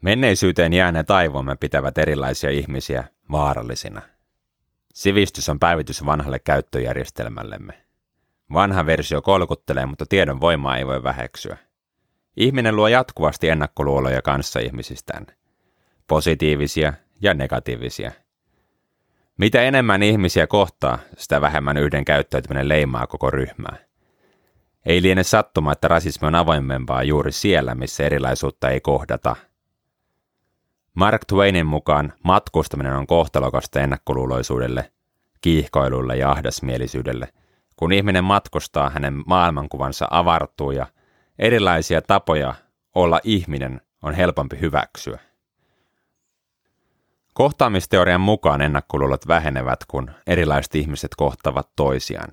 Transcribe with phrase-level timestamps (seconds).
[0.00, 4.02] Menneisyyteen jääneet aivomme pitävät erilaisia ihmisiä vaarallisina.
[4.94, 7.72] Sivistys on päivitys vanhalle käyttöjärjestelmällemme.
[8.52, 11.56] Vanha versio kolkuttelee, mutta tiedon voimaa ei voi väheksyä.
[12.36, 15.26] Ihminen luo jatkuvasti ennakkoluuloja kanssa ihmisistään.
[16.06, 16.92] Positiivisia
[17.22, 18.12] ja negatiivisia.
[19.36, 23.76] Mitä enemmän ihmisiä kohtaa, sitä vähemmän yhden käyttäytyminen leimaa koko ryhmää.
[24.86, 29.36] Ei liene sattuma, että rasismi on avoimempaa juuri siellä, missä erilaisuutta ei kohdata–
[30.94, 34.92] Mark Twainin mukaan matkustaminen on kohtalokasta ennakkoluuloisuudelle,
[35.40, 37.28] kiihkoilulle ja ahdasmielisyydelle.
[37.76, 40.86] Kun ihminen matkustaa, hänen maailmankuvansa avartuu ja
[41.38, 42.54] erilaisia tapoja
[42.94, 45.18] olla ihminen on helpompi hyväksyä.
[47.34, 52.30] Kohtaamisteorian mukaan ennakkoluulot vähenevät, kun erilaiset ihmiset kohtavat toisiaan.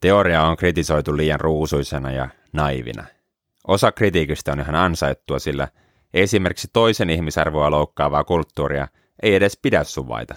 [0.00, 3.04] Teoria on kritisoitu liian ruusuisena ja naivina.
[3.68, 5.68] Osa kritiikistä on ihan ansaittua, sillä–
[6.14, 8.88] Esimerkiksi toisen ihmisarvoa loukkaavaa kulttuuria
[9.22, 10.34] ei edes pidä suvaita.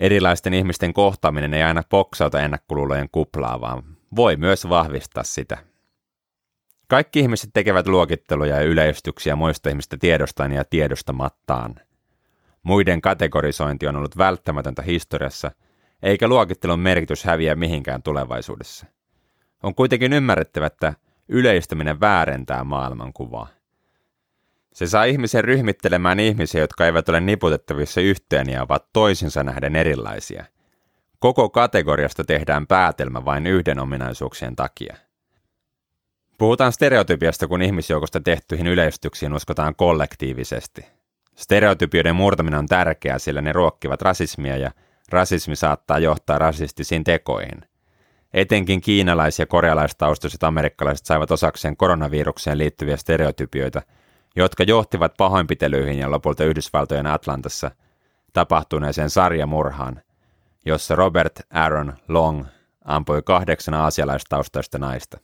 [0.00, 3.82] Erilaisten ihmisten kohtaaminen ei aina poksauta ennakkoluulojen kuplaa, vaan
[4.16, 5.58] voi myös vahvistaa sitä.
[6.88, 11.74] Kaikki ihmiset tekevät luokitteluja ja yleistyksiä muista ihmistä tiedostaan ja tiedostamattaan.
[12.62, 15.50] Muiden kategorisointi on ollut välttämätöntä historiassa,
[16.02, 18.86] eikä luokittelun merkitys häviä mihinkään tulevaisuudessa.
[19.62, 20.94] On kuitenkin ymmärrettävä, että
[21.28, 23.48] yleistäminen väärentää maailmankuvaa.
[24.74, 30.44] Se saa ihmisen ryhmittelemään ihmisiä, jotka eivät ole niputettavissa yhteen ja ovat toisinsa nähden erilaisia.
[31.18, 34.96] Koko kategoriasta tehdään päätelmä vain yhden ominaisuuksien takia.
[36.38, 40.86] Puhutaan stereotypiasta, kun ihmisjoukosta tehtyihin yleistyksiin uskotaan kollektiivisesti.
[41.34, 44.70] Stereotypioiden murtaminen on tärkeää, sillä ne ruokkivat rasismia ja
[45.08, 47.62] rasismi saattaa johtaa rasistisiin tekoihin.
[48.32, 53.82] Etenkin kiinalais- ja korealaistaustaiset amerikkalaiset saivat osakseen koronavirukseen liittyviä stereotypioita–
[54.36, 57.70] jotka johtivat pahoinpitelyihin ja lopulta Yhdysvaltojen Atlantassa
[58.32, 60.02] tapahtuneeseen sarjamurhaan,
[60.66, 62.44] jossa Robert Aaron Long
[62.84, 65.18] ampui kahdeksan aasialaistaustaista naista.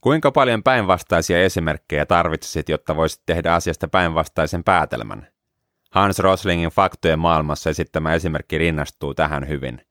[0.00, 5.26] Kuinka paljon päinvastaisia esimerkkejä tarvitsisit, jotta voisit tehdä asiasta päinvastaisen päätelmän?
[5.90, 9.86] Hans Roslingin faktojen maailmassa esittämä esimerkki rinnastuu tähän hyvin.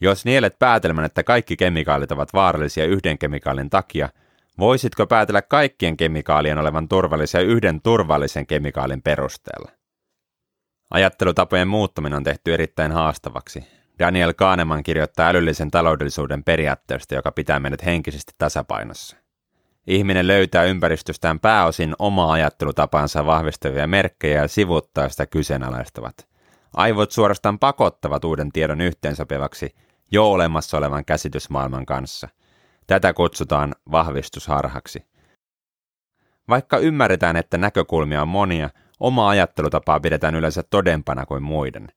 [0.00, 4.08] Jos nielet päätelmän, että kaikki kemikaalit ovat vaarallisia yhden kemikaalin takia–
[4.58, 9.70] Voisitko päätellä kaikkien kemikaalien olevan turvallisia yhden turvallisen kemikaalin perusteella?
[10.90, 13.64] Ajattelutapojen muuttaminen on tehty erittäin haastavaksi.
[13.98, 19.16] Daniel Kahneman kirjoittaa älyllisen taloudellisuuden periaatteesta, joka pitää meidät henkisesti tasapainossa.
[19.86, 26.28] Ihminen löytää ympäristöstään pääosin omaa ajattelutapansa vahvistavia merkkejä ja sivuttaa sitä kyseenalaistavat.
[26.76, 29.74] Aivot suorastaan pakottavat uuden tiedon yhteensopivaksi
[30.10, 32.28] jo olemassa olevan käsitysmaailman kanssa–
[32.88, 35.06] Tätä kutsutaan vahvistusharhaksi.
[36.48, 41.88] Vaikka ymmärretään, että näkökulmia on monia, oma ajattelutapaa pidetään yleensä todempana kuin muiden.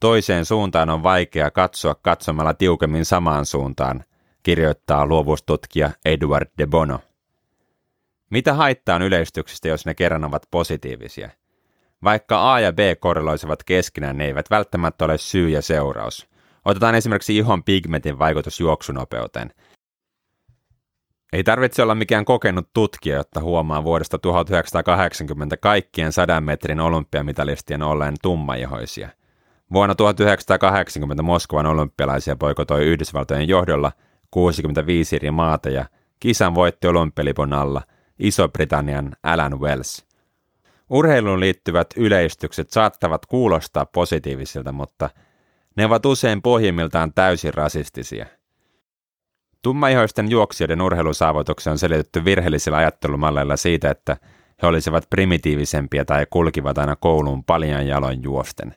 [0.00, 4.04] Toiseen suuntaan on vaikea katsoa katsomalla tiukemmin samaan suuntaan,
[4.42, 7.00] kirjoittaa luovuustutkija Edward de Bono.
[8.30, 11.30] Mitä haittaa on yleistyksistä, jos ne kerran ovat positiivisia?
[12.04, 16.28] Vaikka A ja B korreloisivat keskenään, ne eivät välttämättä ole syy ja seuraus.
[16.64, 19.50] Otetaan esimerkiksi ihon pigmentin vaikutus juoksunopeuteen–
[21.34, 28.14] ei tarvitse olla mikään kokenut tutkija, jotta huomaa vuodesta 1980 kaikkien sadan metrin olympiamitalistien olleen
[28.22, 29.08] tummaihoisia.
[29.72, 33.92] Vuonna 1980 Moskovan olympialaisia poikotoi Yhdysvaltojen johdolla
[34.30, 35.84] 65 eri maata ja
[36.20, 37.82] kisan voitti olympialipun alla
[38.18, 40.06] Iso-Britannian Alan Wells.
[40.90, 45.10] Urheiluun liittyvät yleistykset saattavat kuulostaa positiivisilta, mutta
[45.76, 48.26] ne ovat usein pohjimmiltaan täysin rasistisia–
[49.64, 54.16] Tummaihoisten juoksijoiden urheilusaavutuksia on selitetty virheellisillä ajattelumalleilla siitä, että
[54.62, 58.74] he olisivat primitiivisempia tai kulkivat aina kouluun paljon jaloin juosten.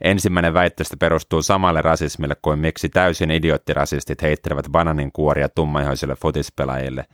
[0.00, 7.04] Ensimmäinen väitteestä perustuu samalle rasismille kuin miksi täysin idioottirasistit heittelevät bananin kuoria tummaihoisille futispelaajille,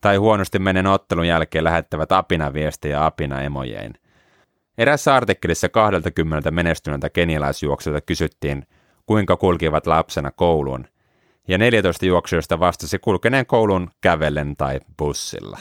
[0.00, 3.94] tai huonosti menen ottelun jälkeen lähettävät apina-viestejä apina-emojein.
[4.78, 8.66] Erässä artikkelissa 20 menestyneeltä kenialaisjuoksijoilta kysyttiin,
[9.06, 10.86] kuinka kulkivat lapsena kouluun,
[11.48, 15.58] ja 14 juoksijoista vastasi kulkeneen koulun kävellen tai bussilla.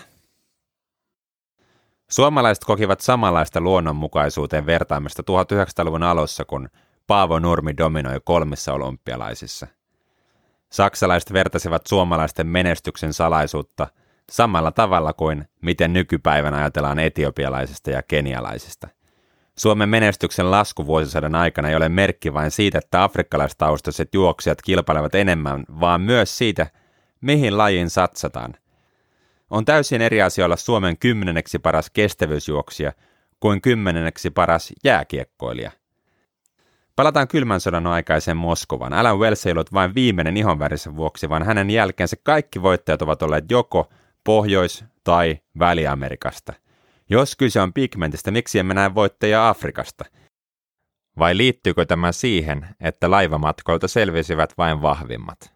[2.11, 6.69] Suomalaiset kokivat samanlaista luonnonmukaisuuteen vertaamista 1900-luvun alussa, kun
[7.07, 9.67] Paavo Nurmi dominoi kolmissa olympialaisissa.
[10.71, 13.87] Saksalaiset vertasivat suomalaisten menestyksen salaisuutta
[14.31, 18.87] samalla tavalla kuin miten nykypäivän ajatellaan etiopialaisista ja kenialaisista–
[19.61, 25.63] Suomen menestyksen lasku vuosisadan aikana ei ole merkki vain siitä, että afrikkalaistaustaiset juoksijat kilpailevat enemmän,
[25.79, 26.67] vaan myös siitä,
[27.21, 28.53] mihin lajiin satsataan.
[29.49, 32.91] On täysin eri asia olla Suomen kymmenenneksi paras kestävyysjuoksija
[33.39, 35.71] kuin kymmenenneksi paras jääkiekkoilija.
[36.95, 38.93] Palataan kylmän sodan aikaisen Moskovan.
[38.93, 43.51] Alan Wells ei ollut vain viimeinen ihonvärisen vuoksi, vaan hänen jälkeensä kaikki voittajat ovat olleet
[43.51, 43.89] joko
[44.23, 46.53] Pohjois- tai Väli-Amerikasta.
[47.11, 50.05] Jos kyse on pigmentistä, miksi emme näe voittajia Afrikasta?
[51.19, 55.53] Vai liittyykö tämä siihen, että laivamatkoilta selvisivät vain vahvimmat?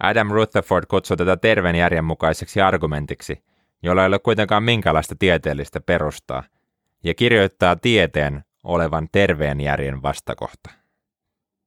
[0.00, 3.44] Adam Rutherford kutsui tätä terveen järjen mukaiseksi argumentiksi,
[3.82, 6.42] jolla ei ole kuitenkaan minkälaista tieteellistä perustaa,
[7.04, 10.70] ja kirjoittaa tieteen olevan terveen järjen vastakohta.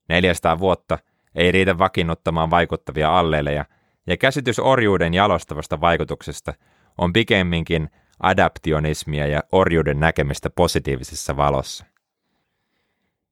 [0.10, 1.00] 400 vuotta
[1.36, 3.66] ei riitä vakiinnuttamaan vaikuttavia alleleja,
[4.08, 6.54] ja käsitys orjuuden jalostavasta vaikutuksesta
[6.98, 11.86] on pikemminkin adaptionismia ja orjuuden näkemistä positiivisessa valossa.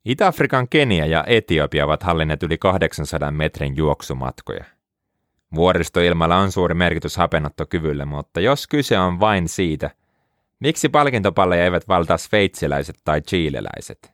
[0.06, 4.66] Itä-Afrikan Kenia ja Etiopia ovat hallinneet yli 800 metrin juoksumatkoja.
[5.56, 9.90] Vuoristoilmalla on suuri merkitys hapenottokyvylle, mutta jos kyse on vain siitä,
[10.60, 14.12] miksi palkintopalleja eivät valtaa sveitsiläiset tai chileläiset?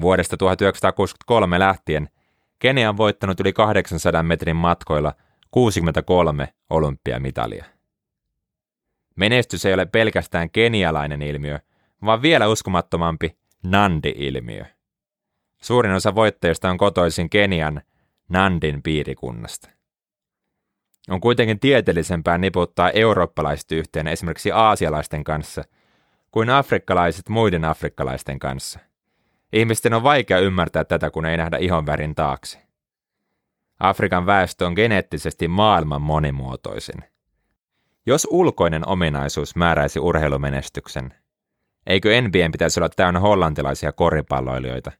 [0.00, 2.08] Vuodesta 1963 lähtien
[2.58, 5.12] Kenia on voittanut yli 800 metrin matkoilla
[5.50, 7.64] 63 olympiamitalia.
[9.20, 11.58] Menestys ei ole pelkästään kenialainen ilmiö,
[12.04, 14.64] vaan vielä uskomattomampi Nandi-ilmiö.
[15.62, 17.82] Suurin osa voittajista on kotoisin Kenian
[18.28, 19.70] Nandin piirikunnasta.
[21.10, 25.62] On kuitenkin tieteellisempää niputtaa eurooppalaiset yhteen esimerkiksi aasialaisten kanssa
[26.30, 28.80] kuin afrikkalaiset muiden afrikkalaisten kanssa.
[29.52, 32.58] Ihmisten on vaikea ymmärtää tätä, kun ei nähdä ihonvärin taakse.
[33.80, 37.10] Afrikan väestö on geneettisesti maailman monimuotoisin.
[38.10, 41.14] Jos ulkoinen ominaisuus määräisi urheilumenestyksen,
[41.86, 44.92] eikö NBA pitäisi olla täynnä hollantilaisia koripalloilijoita,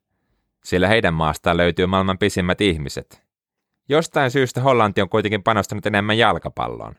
[0.64, 3.22] sillä heidän maastaan löytyy maailman pisimmät ihmiset–
[3.90, 6.94] Jostain syystä Hollanti on kuitenkin panostanut enemmän jalkapalloon.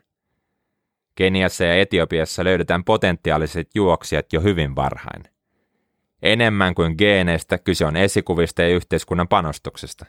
[1.14, 5.22] Keniassa ja Etiopiassa löydetään potentiaaliset juoksijat jo hyvin varhain.
[6.22, 10.06] Enemmän kuin geeneistä kyse on esikuvista ja yhteiskunnan panostuksesta.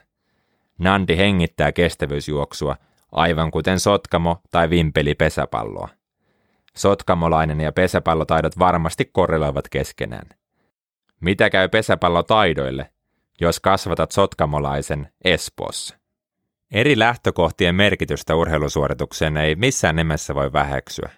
[0.78, 2.76] Nandi hengittää kestävyysjuoksua,
[3.14, 5.88] aivan kuten Sotkamo tai Vimpeli pesäpalloa.
[6.76, 10.26] Sotkamolainen ja pesäpallotaidot varmasti korreloivat keskenään.
[11.20, 12.90] Mitä käy pesäpallotaidoille,
[13.40, 15.96] jos kasvatat sotkamolaisen Espoossa?
[16.70, 21.10] Eri lähtökohtien merkitystä urheilusuoritukseen ei missään nimessä voi väheksyä.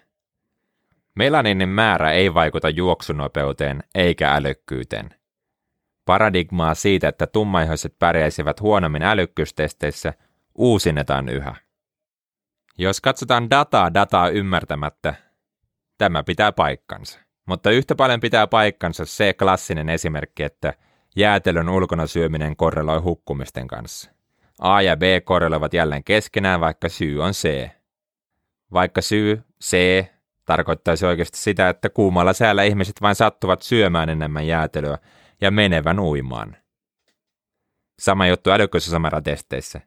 [1.15, 5.09] Melaninin määrä ei vaikuta juoksunopeuteen eikä älykkyyteen.
[6.05, 10.13] Paradigmaa siitä, että tummaihoiset pärjäisivät huonommin älykkyystesteissä,
[10.55, 11.55] uusinnetaan yhä.
[12.77, 15.13] Jos katsotaan dataa dataa ymmärtämättä,
[15.97, 17.19] tämä pitää paikkansa.
[17.45, 20.73] Mutta yhtä paljon pitää paikkansa se klassinen esimerkki, että
[21.15, 24.11] jäätelön ulkona syöminen korreloi hukkumisten kanssa.
[24.59, 27.69] A ja B korreloivat jälleen keskenään, vaikka syy on C.
[28.73, 29.77] Vaikka syy C
[30.45, 34.97] tarkoittaisi oikeasti sitä, että kuumalla säällä ihmiset vain sattuvat syömään enemmän jäätelöä
[35.41, 36.57] ja menevän uimaan.
[37.99, 39.81] Sama juttu älykkyysosamaratesteissä.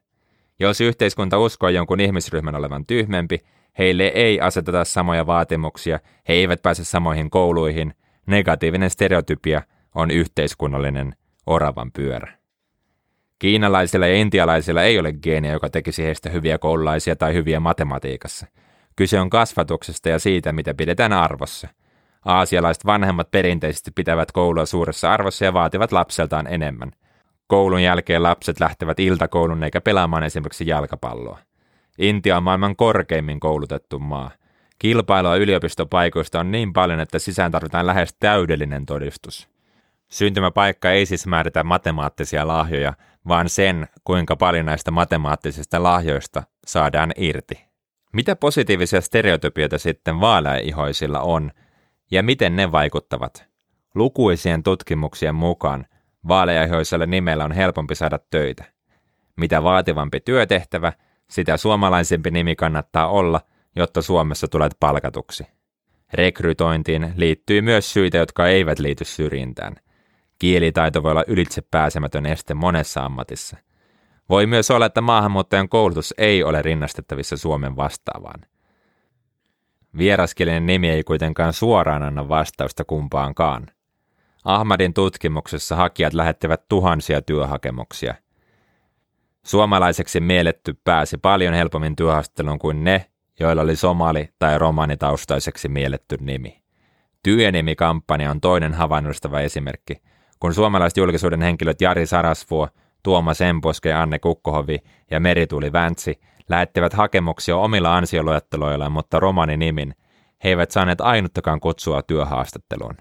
[0.61, 3.41] Jos yhteiskunta uskoo jonkun ihmisryhmän olevan tyhmempi,
[3.77, 7.93] heille ei aseteta samoja vaatimuksia, he eivät pääse samoihin kouluihin,
[8.25, 9.61] negatiivinen stereotypia
[9.95, 11.15] on yhteiskunnallinen
[11.45, 12.33] oravan pyörä.
[13.39, 18.47] Kiinalaisilla ja intialaisilla ei ole geeniä, joka tekisi heistä hyviä koululaisia tai hyviä matematiikassa.
[18.95, 21.67] Kyse on kasvatuksesta ja siitä, mitä pidetään arvossa.
[22.25, 26.91] Aasialaiset vanhemmat perinteisesti pitävät koulua suuressa arvossa ja vaativat lapseltaan enemmän.
[27.51, 31.39] Koulun jälkeen lapset lähtevät iltakoulun eikä pelaamaan esimerkiksi jalkapalloa.
[31.97, 34.31] Intia on maailman korkeimmin koulutettu maa.
[34.79, 39.49] Kilpailua yliopistopaikoista on niin paljon, että sisään tarvitaan lähes täydellinen todistus.
[40.09, 42.93] Syntymäpaikka ei siis määritä matemaattisia lahjoja,
[43.27, 47.65] vaan sen, kuinka paljon näistä matemaattisista lahjoista saadaan irti.
[48.13, 51.51] Mitä positiivisia stereotypioita sitten vaaleaihoisilla on,
[52.11, 53.45] ja miten ne vaikuttavat?
[53.95, 55.85] Lukuisien tutkimuksien mukaan
[56.27, 58.63] vaaleaihoisella nimellä on helpompi saada töitä.
[59.37, 60.93] Mitä vaativampi työtehtävä,
[61.29, 63.41] sitä suomalaisempi nimi kannattaa olla,
[63.75, 65.43] jotta Suomessa tulet palkatuksi.
[66.13, 69.75] Rekrytointiin liittyy myös syitä, jotka eivät liity syrjintään–
[70.41, 73.57] Kielitaito voi olla ylitse pääsemätön este monessa ammatissa.
[74.29, 78.41] Voi myös olla, että maahanmuuttajan koulutus ei ole rinnastettavissa Suomen vastaavaan.
[79.97, 83.67] Vieraskielinen nimi ei kuitenkaan suoraan anna vastausta kumpaankaan.
[84.45, 88.15] Ahmadin tutkimuksessa hakijat lähettivät tuhansia työhakemuksia.
[89.43, 93.05] Suomalaiseksi mielletty pääsi paljon helpommin työhaastatteluun kuin ne,
[93.39, 96.61] joilla oli somali- tai romanitaustaiseksi mielletty nimi.
[97.23, 100.01] Työnimikampanja on toinen havainnollistava esimerkki–
[100.41, 102.67] kun suomalaiset julkisuuden henkilöt Jari Sarasvuo,
[103.03, 104.77] Tuomas Emposke, Anne Kukkohovi
[105.11, 106.19] ja Merituli Väntsi
[106.49, 109.95] lähettivät hakemuksia omilla ansioluetteloillaan, mutta romani nimin,
[110.43, 112.97] he eivät saaneet ainuttakaan kutsua työhaastatteluun.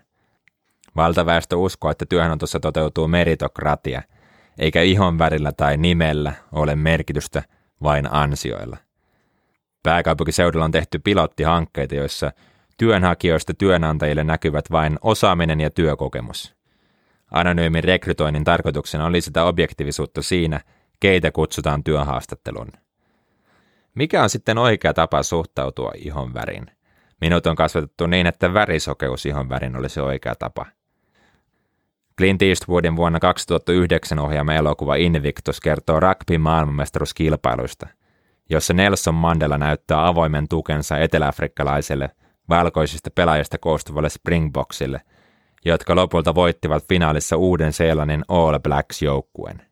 [0.96, 4.02] Valtaväestö uskoo, että työhönotossa toteutuu meritokratia,
[4.58, 7.42] eikä ihon värillä tai nimellä ole merkitystä
[7.82, 8.76] vain ansioilla.
[9.82, 12.32] Pääkaupunkiseudulla on tehty pilottihankkeita, joissa
[12.78, 16.54] työnhakijoista työnantajille näkyvät vain osaaminen ja työkokemus.
[17.30, 20.60] Anonyymin rekrytoinnin tarkoituksena on lisätä objektiivisuutta siinä,
[21.00, 22.72] keitä kutsutaan työhaastatteluun.
[23.94, 26.66] Mikä on sitten oikea tapa suhtautua ihon värin?
[27.20, 30.66] Minut on kasvatettu niin, että värisokeus ihon värin olisi oikea tapa.
[32.20, 37.86] Clint Eastwoodin vuonna 2009 ohjaama elokuva Invictus kertoo rugby maailmanmestaruuskilpailuista,
[38.50, 42.10] jossa Nelson Mandela näyttää avoimen tukensa eteläafrikkalaiselle
[42.48, 45.00] valkoisista pelaajista koostuvalle Springboksille,
[45.64, 49.62] jotka lopulta voittivat finaalissa uuden Seelannin All Blacks-joukkueen.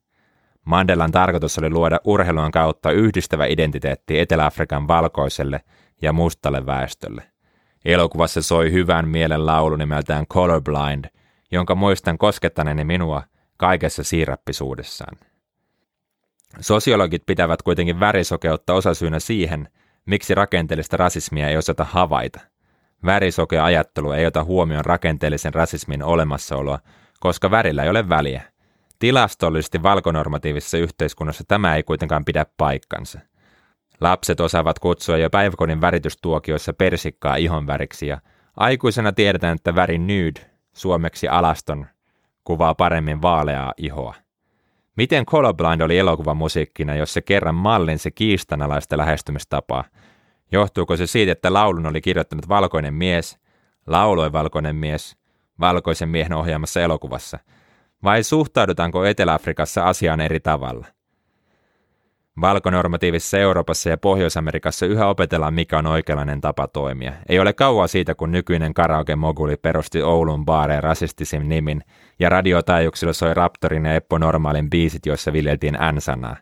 [0.64, 5.60] Mandelan tarkoitus oli luoda urheilun kautta yhdistävä identiteetti Etelä-Afrikan valkoiselle
[6.02, 7.22] ja mustalle väestölle.
[7.84, 11.04] Elokuvassa soi hyvän mielen laulu nimeltään Colorblind,
[11.50, 13.22] jonka muistan koskettaneeni minua
[13.56, 15.16] kaikessa siirappisuudessaan.
[16.60, 19.68] Sosiologit pitävät kuitenkin värisokeutta osasyynä siihen,
[20.06, 22.40] miksi rakenteellista rasismia ei osata havaita.
[23.04, 26.78] Värisokea ajattelu ei ota huomioon rakenteellisen rasismin olemassaoloa,
[27.20, 28.42] koska värillä ei ole väliä–
[28.98, 33.20] Tilastollisesti valkonormatiivisessa yhteiskunnassa tämä ei kuitenkaan pidä paikkansa.
[34.00, 38.20] Lapset osaavat kutsua jo päiväkodin väritystuokioissa persikkaa ihonväriksi ja
[38.56, 40.47] aikuisena tiedetään, että väri nude,
[40.78, 41.86] suomeksi alaston,
[42.44, 44.14] kuvaa paremmin vaaleaa ihoa.
[44.96, 49.84] Miten Colorblind oli elokuvamusiikkina, jos se kerran mallin se kiistanalaista lähestymistapaa?
[50.52, 53.38] Johtuuko se siitä, että laulun oli kirjoittanut valkoinen mies,
[53.86, 55.16] lauloi valkoinen mies,
[55.60, 57.38] valkoisen miehen ohjaamassa elokuvassa–
[58.04, 60.86] vai suhtaudutaanko Etelä-Afrikassa asiaan eri tavalla?
[62.40, 67.12] Valkonormatiivisessa Euroopassa ja Pohjois-Amerikassa yhä opetellaan, mikä on oikeanlainen tapa toimia.
[67.28, 71.84] Ei ole kauaa siitä, kun nykyinen karaoke-moguli perusti Oulun baareen rasistisin nimin,
[72.18, 76.36] ja radiotaajuuksilla soi Raptorin ja Eppo Normaalin biisit, joissa viljeltiin N-sanaa.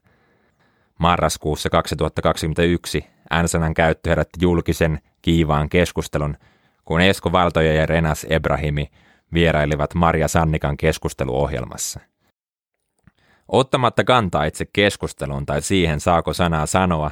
[0.99, 3.07] Marraskuussa 2021
[3.43, 6.37] N-sanan käyttö herätti julkisen, kiivaan keskustelun,
[6.85, 8.91] kun Esko Valtoja ja Renas Ebrahimi–
[9.35, 12.01] vierailivat Maria Sannikan keskusteluohjelmassa.
[13.49, 17.11] Ottamatta kantaa itse keskusteluun tai siihen saako sanaa sanoa,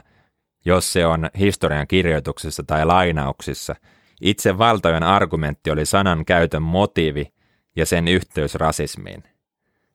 [0.65, 3.77] jos se on historian kirjoituksissa tai lainauksissa,
[4.21, 7.33] itse valtojen argumentti oli sanan käytön motiivi
[7.77, 9.25] ja sen yhteys rasismiin.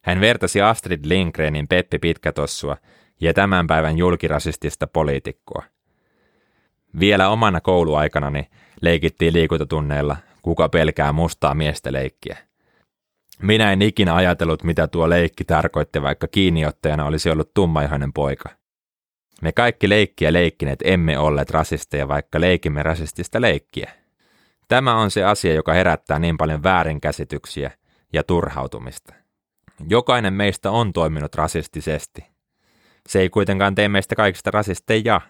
[0.01, 2.77] Hän vertasi Astrid Lindgrenin Peppi Pitkätossua
[3.22, 5.63] ja tämän päivän julkirasistista poliitikkoa.
[7.00, 8.50] Vielä omana kouluaikanani
[8.81, 12.49] leikittiin liikuntatunneilla kuka pelkää mustaa miestä leikkiä.
[13.41, 18.50] Minä en ikinä ajatellut, mitä tuo leikki tarkoitti, vaikka kiinniottajana olisi ollut tummaihoinen poika.
[19.41, 23.91] Me kaikki leikkiä leikkineet emme olleet rasisteja, vaikka leikimme rasistista leikkiä.
[24.67, 27.72] Tämä on se asia, joka herättää niin paljon väärinkäsityksiä
[28.13, 29.13] ja turhautumista.
[29.89, 32.25] Jokainen meistä on toiminut rasistisesti.
[33.08, 35.22] Se ei kuitenkaan tee meistä kaikista rasisteja.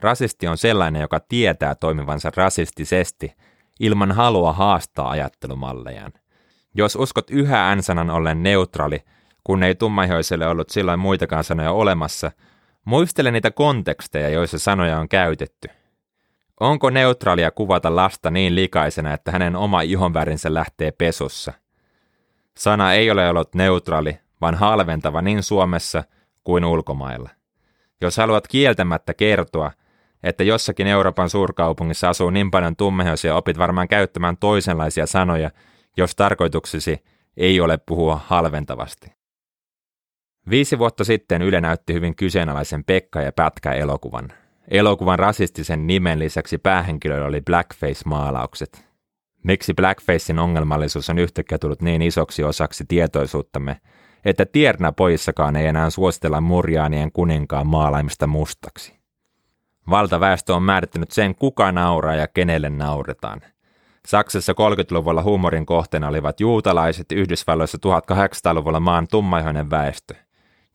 [0.00, 3.32] Rasisti on sellainen, joka tietää toimivansa rasistisesti
[3.80, 6.12] ilman halua haastaa ajattelumallejaan.
[6.74, 9.04] Jos uskot yhä n-sanan ollen neutraali,
[9.44, 12.30] kun ei tummaihoiselle ollut silloin muitakaan sanoja olemassa,
[12.84, 15.68] muistele niitä konteksteja, joissa sanoja on käytetty.
[16.60, 21.52] Onko neutraalia kuvata lasta niin likaisena, että hänen oma ihonvärinsä lähtee pesussa?
[22.58, 26.04] Sana ei ole ollut neutraali, vaan halventava niin Suomessa
[26.44, 27.30] kuin ulkomailla.
[28.00, 29.70] Jos haluat kieltämättä kertoa,
[30.22, 35.50] että jossakin Euroopan suurkaupungissa asuu niin paljon tummehoisia, opit varmaan käyttämään toisenlaisia sanoja,
[35.96, 37.04] jos tarkoituksesi
[37.36, 39.12] ei ole puhua halventavasti.
[40.50, 44.32] Viisi vuotta sitten Yle näytti hyvin kyseenalaisen Pekka ja Pätkä elokuvan.
[44.68, 48.84] Elokuvan rasistisen nimen lisäksi päähenkilöillä oli blackface-maalaukset.
[49.44, 53.80] Miksi blackfacein ongelmallisuus on yhtäkkiä tullut niin isoksi osaksi tietoisuuttamme,
[54.24, 59.02] että tierna pojissakaan ei enää suositella murjaanien kuninkaan maalaimista mustaksi?
[59.90, 63.40] Valtaväestö on määrittänyt sen, kuka nauraa ja kenelle nauretaan.
[64.08, 70.14] Saksassa 30-luvulla huumorin kohteena olivat juutalaiset, Yhdysvalloissa 1800-luvulla maan tummaihoinen väestö.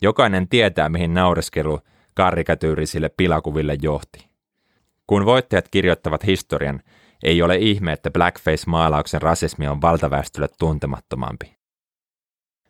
[0.00, 1.80] Jokainen tietää, mihin naureskelu
[2.14, 4.28] karikatyyrisille pilakuville johti.
[5.06, 6.80] Kun voittajat kirjoittavat historian,
[7.24, 11.56] ei ole ihme, että blackface-maalauksen rasismi on valtaväestölle tuntemattomampi.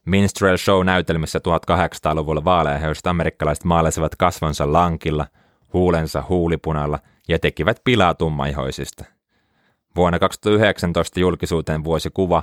[0.05, 5.27] Minstrel Show-näytelmissä 1800-luvulla vaaleahöystä amerikkalaiset maalasivat kasvonsa lankilla–
[5.73, 6.99] huulensa huulipunalla
[7.29, 9.05] ja tekivät pilaa tummaihoisista.
[9.99, 12.43] Vuonna 2019 julkisuuteen vuosi kuva,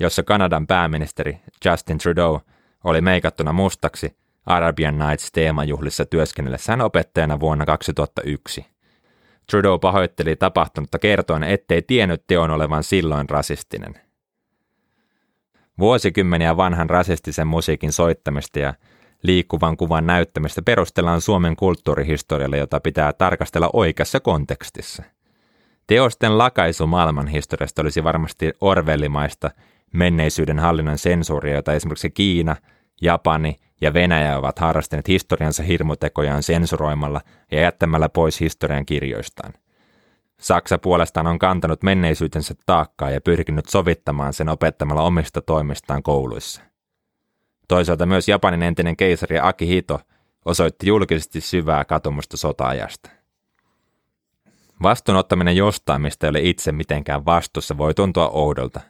[0.00, 2.40] jossa Kanadan pääministeri Justin Trudeau
[2.84, 8.66] oli meikattuna mustaksi Arabian Nights teemajuhlissa työskennellessään opettajana vuonna 2001.
[9.50, 13.94] Trudeau pahoitteli tapahtunutta kertoen, ettei tiennyt teon olevan silloin rasistinen.
[15.78, 18.74] Vuosikymmeniä vanhan rasistisen musiikin soittamista ja
[19.22, 25.02] liikkuvan kuvan näyttämistä perustellaan Suomen kulttuurihistorialle, jota pitää tarkastella oikeassa kontekstissa.
[25.86, 29.50] Teosten lakaisu maailmanhistoriasta olisi varmasti orvellimaista
[29.92, 32.56] menneisyyden hallinnan sensuuria, jota esimerkiksi Kiina,
[33.02, 37.20] Japani ja Venäjä ovat harrastaneet historiansa hirmutekojaan sensuroimalla
[37.52, 39.52] ja jättämällä pois historian kirjoistaan.
[40.40, 46.62] Saksa puolestaan on kantanut menneisyytensä taakkaa ja pyrkinyt sovittamaan sen opettamalla omista toimistaan kouluissa.
[47.68, 50.00] Toisaalta myös Japanin entinen keisari Akihito
[50.44, 53.10] osoitti julkisesti syvää katumusta sota-ajasta.
[54.84, 58.80] Vastuunottaminen jostain, mistä ei ole itse mitenkään vastuussa, voi tuntua oudolta.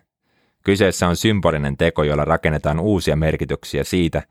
[0.64, 4.22] Kyseessä on symbolinen teko, jolla rakennetaan uusia merkityksiä siitä,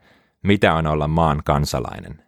[0.42, 2.24] mitä on olla maan kansalainen.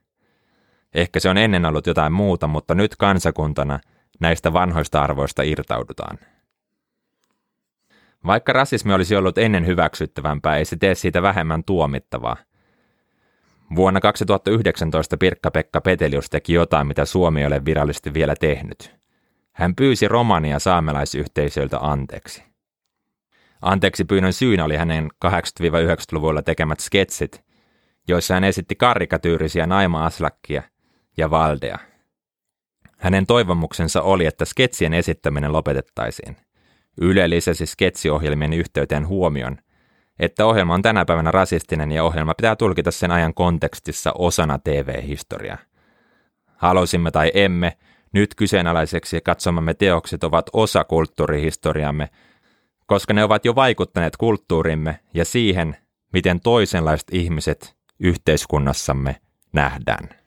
[0.94, 3.80] Ehkä se on ennen ollut jotain muuta, mutta nyt kansakuntana
[4.20, 6.18] näistä vanhoista arvoista irtaudutaan.
[8.26, 12.38] Vaikka rasismi olisi ollut ennen hyväksyttävämpää, ei se tee siitä vähemmän tuomittavaa.
[13.76, 19.05] Vuonna 2019 Pirkka-Pekka Petelius teki jotain, mitä Suomi ei ole virallisesti vielä tehnyt.
[19.56, 22.44] Hän pyysi romania saamelaisyhteisöiltä anteeksi.
[23.62, 27.44] Anteeksi pyynnön syynä oli hänen 80-90-luvulla tekemät sketsit,
[28.08, 30.64] joissa hän esitti karikatyyrisiä Naima Aslakkia
[31.18, 31.78] ja Valdea.
[32.98, 36.38] Hänen toivomuksensa oli, että sketsien esittäminen lopetettaisiin.
[37.02, 39.58] Yle lisäsi sketsiohjelmien yhteyteen huomion,
[40.20, 45.58] että ohjelma on tänä päivänä rasistinen ja ohjelma pitää tulkita sen ajan kontekstissa osana TV-historiaa.
[46.56, 47.78] Halusimme tai emme,
[48.16, 52.10] nyt kyseenalaiseksi katsomamme teokset ovat osa kulttuurihistoriamme,
[52.86, 55.78] koska ne ovat jo vaikuttaneet kulttuurimme ja siihen,
[56.14, 59.16] miten toisenlaiset ihmiset yhteiskunnassamme
[59.54, 60.25] nähdään.